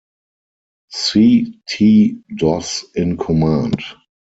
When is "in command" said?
2.95-3.79